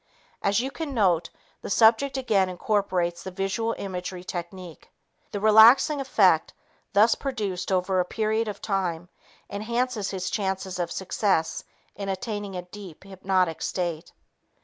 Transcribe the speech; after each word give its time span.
As 0.41 0.59
you 0.59 0.71
can 0.71 0.95
note, 0.95 1.29
the 1.61 1.69
subject 1.69 2.17
again 2.17 2.49
incorporates 2.49 3.21
the 3.21 3.29
visual 3.29 3.75
imagery 3.77 4.23
technique. 4.23 4.89
The 5.29 5.39
relaxing 5.39 6.01
effect 6.01 6.53
thus 6.93 7.13
produced 7.13 7.71
over 7.71 7.99
a 7.99 8.03
period 8.05 8.47
of 8.47 8.63
time 8.63 9.09
enhances 9.47 10.09
his 10.09 10.31
chances 10.31 10.79
of 10.79 10.91
success 10.91 11.63
in 11.95 12.09
attaining 12.09 12.55
a 12.55 12.63
deep, 12.63 13.03
hypnotic 13.03 13.61
state. 13.61 14.11